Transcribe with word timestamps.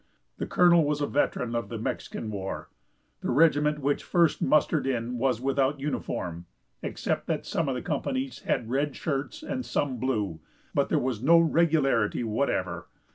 The 0.39 0.47
colonel 0.47 0.83
was 0.83 0.99
a 0.99 1.05
veteran 1.05 1.53
of 1.55 1.69
the 1.69 1.77
Mexican 1.77 2.31
War. 2.31 2.69
The 3.19 3.29
regiment 3.29 3.77
when 3.77 3.97
first 3.99 4.41
mustered 4.41 4.87
in 4.87 5.19
was 5.19 5.39
without 5.39 5.79
uniform, 5.79 6.47
except 6.81 7.27
that 7.27 7.45
some 7.45 7.69
of 7.69 7.75
the 7.75 7.83
companies 7.83 8.39
had 8.39 8.71
red 8.71 8.95
shirts 8.95 9.43
and 9.43 9.63
some 9.63 9.97
blue, 9.99 10.39
but 10.73 10.89
there 10.89 10.97
was 10.97 11.21
no 11.21 11.37
regularity 11.37 12.23
whatever. 12.23 12.87